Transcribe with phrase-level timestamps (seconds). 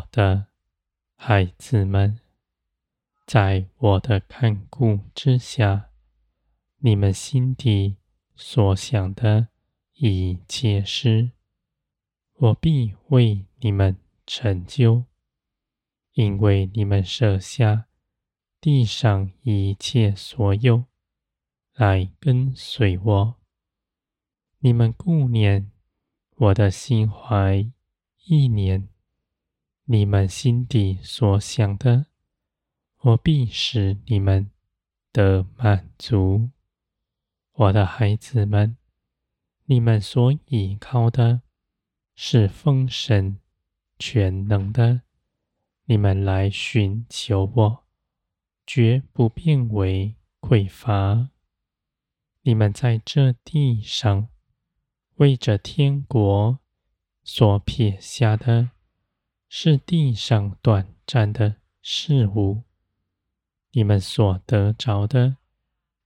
[0.00, 0.46] 我的
[1.14, 2.18] 孩子们，
[3.26, 5.90] 在我的看顾之下，
[6.78, 7.96] 你们心底
[8.34, 9.48] 所想的
[9.96, 11.32] 一切事，
[12.34, 15.04] 我必为你们成就，
[16.14, 17.86] 因为你们舍下
[18.58, 20.84] 地上一切所有，
[21.74, 23.34] 来跟随我。
[24.60, 25.70] 你们顾念
[26.36, 27.70] 我的心怀
[28.24, 28.88] 意念，
[29.92, 32.06] 你们心底所想的，
[33.00, 34.48] 我必使你们
[35.10, 36.50] 得满足。
[37.54, 38.76] 我的孩子们，
[39.64, 41.42] 你们所倚靠的，
[42.14, 43.40] 是封神
[43.98, 45.02] 全能的，
[45.86, 47.84] 你们来寻求我，
[48.64, 51.30] 绝不变为匮乏。
[52.42, 54.28] 你们在这地上
[55.16, 56.60] 为着天国
[57.24, 58.70] 所撇下的，
[59.52, 62.62] 是地上短暂的事物；
[63.72, 65.38] 你们所得着的，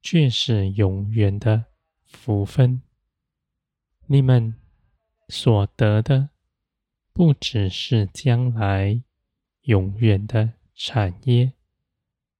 [0.00, 1.66] 却是永远的
[2.04, 2.80] 福分。
[4.06, 4.54] 你们
[5.28, 6.30] 所得的
[7.12, 9.02] 不只是将来
[9.64, 11.52] 永远的产业，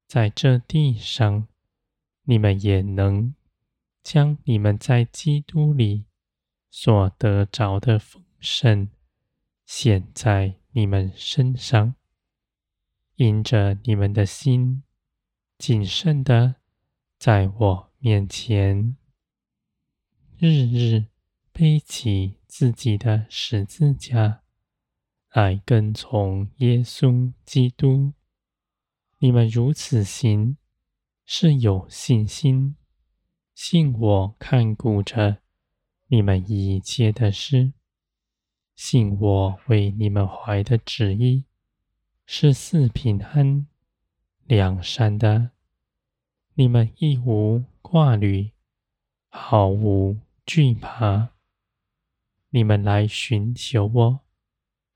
[0.07, 1.47] 在这地上，
[2.23, 3.35] 你们也能
[4.03, 6.07] 将你们在基督里
[6.71, 8.89] 所得着的丰盛
[9.67, 11.95] 现在你们身上，
[13.17, 14.85] 因着你们的心
[15.59, 16.57] 谨慎的
[17.19, 18.97] 在我面前，
[20.39, 21.07] 日日。
[21.57, 24.43] 背起自己的十字架
[25.31, 28.13] 来跟从耶稣基督，
[29.19, 30.57] 你们如此行，
[31.25, 32.75] 是有信心，
[33.55, 35.43] 信我看顾着
[36.09, 37.73] 你们一切的事，
[38.75, 41.45] 信我为你们怀的旨意
[42.27, 43.67] 是四平安、
[44.47, 45.51] 良善的，
[46.55, 48.51] 你们一无挂虑，
[49.29, 51.31] 毫无惧怕。
[52.51, 54.21] 你们来寻求我，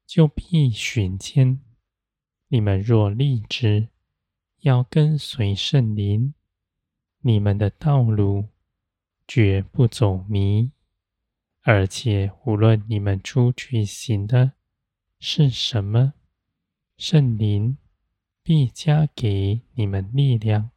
[0.07, 1.61] 就必寻见。
[2.49, 3.89] 你们若立志
[4.61, 6.35] 要跟随圣灵，
[7.21, 8.47] 你们的道路
[9.27, 10.73] 绝不走迷。
[11.71, 14.53] 而且无论你们出去行的
[15.21, 16.15] 是什么，
[16.97, 17.77] 圣灵
[18.43, 20.71] 必加给你们力量，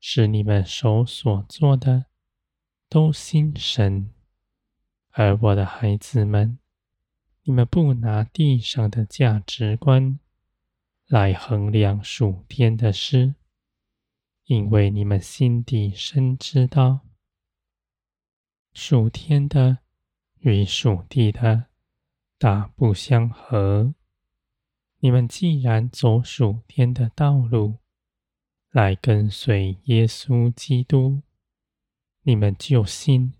[0.00, 2.06] 使你们手所做的
[2.88, 4.12] 都心神。
[5.10, 6.58] 而我的孩子们，
[7.44, 10.18] 你们不拿地上的价值观
[11.06, 13.36] 来衡量属天的事，
[14.46, 17.06] 因为你们心底深知道，
[18.72, 19.78] 属天的
[20.40, 21.66] 与属地的
[22.38, 23.94] 大不相合。
[24.98, 27.78] 你们既然走属天的道路，
[28.70, 31.22] 来跟随耶稣基督，
[32.22, 33.34] 你们就信。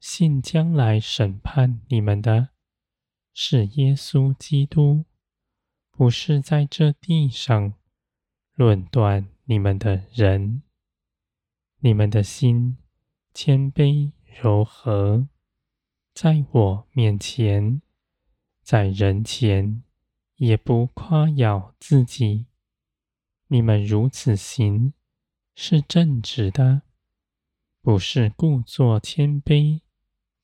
[0.00, 2.48] 信将来审判你们的，
[3.34, 5.04] 是耶稣基督，
[5.90, 7.74] 不是在这地上
[8.54, 10.62] 论断你们的人。
[11.80, 12.78] 你们的心
[13.34, 15.28] 谦卑柔和，
[16.22, 17.80] 在我面前，
[18.62, 19.82] 在人前
[20.36, 22.44] 也不夸耀自己。
[23.46, 24.92] 你们如此行，
[25.54, 26.82] 是正直的，
[27.80, 29.80] 不是故作谦卑。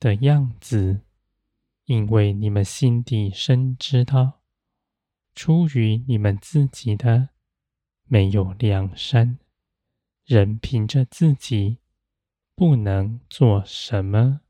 [0.01, 1.03] 的样子，
[1.85, 4.41] 因为你们心底深知道，
[5.35, 7.29] 出于你们自己的
[8.05, 9.39] 没有良善，
[10.25, 11.77] 人凭着自己
[12.55, 14.41] 不能做什么。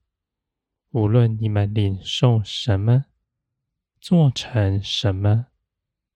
[0.97, 3.05] 无论你们领受什么，
[4.01, 5.49] 做成什么，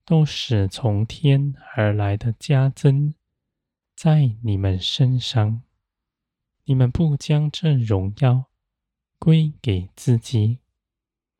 [0.07, 3.15] 都是从天而来的加增，
[3.95, 5.61] 在你们身上。
[6.65, 8.47] 你们不将这荣耀。
[9.19, 10.61] 归给自己，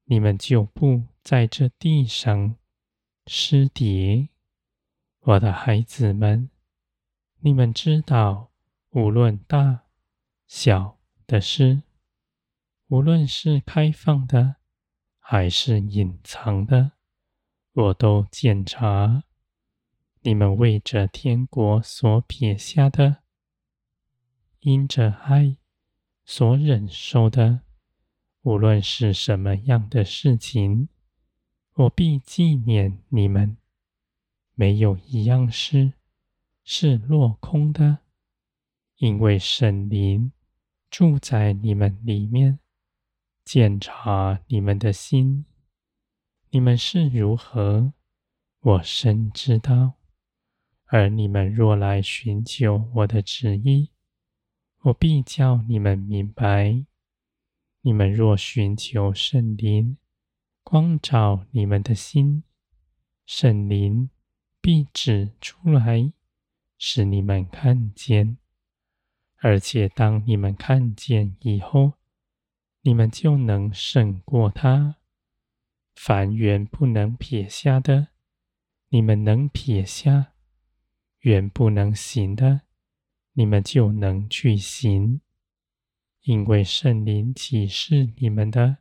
[0.05, 2.57] 你们就不在这地上
[3.27, 4.29] 失跌。
[5.21, 6.51] 我的孩子们，
[7.39, 8.51] 你们知道，
[8.91, 9.85] 无论大
[10.47, 11.83] 小的事，
[12.91, 14.57] 无论是开放的
[15.21, 16.91] 还是隐藏的，
[17.73, 19.23] 我都检查。
[20.23, 23.19] 你们为着天国所撇下的，
[24.59, 25.57] 因着爱
[26.25, 27.61] 所忍受的。
[28.43, 30.89] 无论是什么样的事情，
[31.75, 33.57] 我必纪念你们。
[34.57, 35.93] 没有一样事
[36.65, 37.99] 是落空的，
[38.97, 40.33] 因为圣灵
[40.91, 42.59] 住在你们里面，
[43.45, 45.45] 检查你们的心，
[46.51, 47.93] 你们是如何
[48.61, 49.95] 我深知道。
[50.87, 53.91] 而你们若来寻求我的旨意，
[54.83, 56.85] 我必叫你们明白。
[57.83, 59.97] 你们若寻求圣灵，
[60.63, 62.43] 光照你们的心，
[63.25, 64.11] 圣灵
[64.61, 66.13] 必指出来，
[66.77, 68.37] 使你们看见。
[69.39, 71.95] 而且当你们看见以后，
[72.83, 74.97] 你们就能胜过他。
[75.95, 78.09] 凡缘不能撇下的，
[78.89, 80.33] 你们能撇下。
[81.21, 82.63] 缘不能行的，
[83.35, 85.21] 你们就能去行，
[86.23, 88.79] 因为圣灵启示你们的，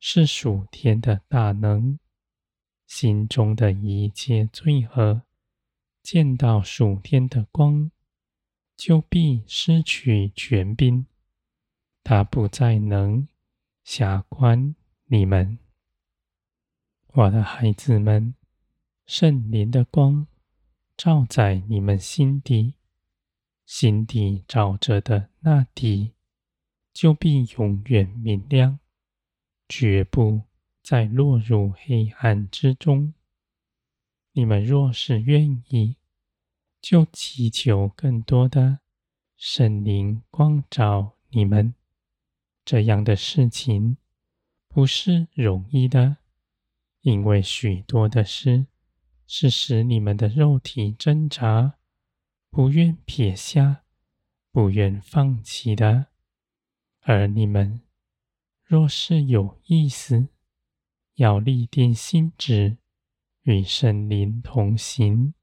[0.00, 2.00] 是属天的大能。
[2.88, 5.22] 心中的一切罪恶，
[6.02, 7.92] 见到属天的光，
[8.76, 11.06] 就必失去权柄，
[12.02, 13.28] 他不再能
[13.84, 14.74] 辖管
[15.06, 15.58] 你们。
[17.08, 18.34] 我的孩子们，
[19.06, 20.26] 圣灵的光。
[20.96, 22.74] 照在你们心底，
[23.64, 26.12] 心底照着的那底，
[26.92, 28.78] 就必永远明亮，
[29.66, 30.42] 绝不
[30.82, 33.14] 再落入黑暗之中。
[34.32, 35.96] 你们若是愿意，
[36.82, 38.80] 就祈求更多的
[39.38, 41.74] 圣灵光照你们。
[42.70, 43.96] 这样的事情
[44.68, 46.18] 不是容易的，
[47.00, 48.68] 因为许多的事。
[49.26, 51.74] 是使你们的肉体挣扎，
[52.48, 53.82] 不愿撇下，
[54.52, 56.06] 不愿放弃的。
[57.00, 57.80] 而你们
[58.62, 60.28] 若是有意思，
[61.14, 62.76] 要立定心志，
[63.42, 65.34] 与圣灵同行，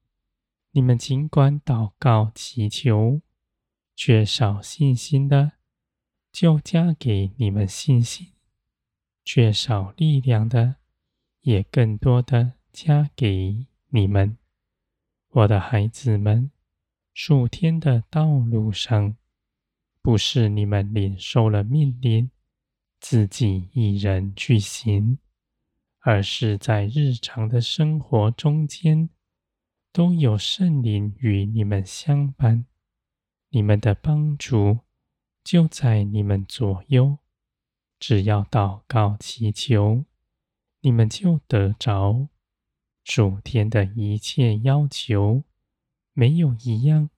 [0.70, 3.20] 你们尽管祷告祈求，
[3.94, 5.57] 缺少信心的，
[6.32, 8.32] 就加给你们信心；
[9.24, 10.76] 缺少力量的，
[11.40, 13.66] 也更多的加给。
[13.90, 14.36] 你们，
[15.30, 16.50] 我的孩子们，
[17.14, 19.16] 数天的道路上，
[20.02, 22.30] 不是你们领受了命令，
[23.00, 25.18] 自己一人去行，
[26.00, 29.08] 而是在日常的生活中间，
[29.90, 32.66] 都有圣灵与你们相伴，
[33.48, 34.80] 你们的帮助
[35.48, 37.16] 就在你们左右，
[37.98, 40.04] 只要祷告祈求，
[40.80, 42.28] 你们就得着。
[43.02, 45.44] 属天的一切要求，
[46.12, 47.08] 没有一样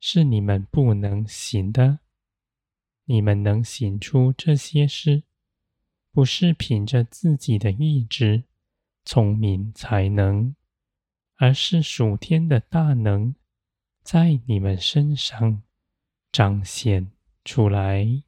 [0.00, 1.98] 是你们不能行的。
[3.04, 5.24] 你们能行出这些事，
[6.10, 8.44] 不是凭着自己的意志、
[9.04, 10.56] 聪明才能，
[11.36, 13.34] 而是属天的大能
[14.02, 15.62] 在你们身上
[16.32, 17.12] 彰显
[17.48, 18.27] 出来。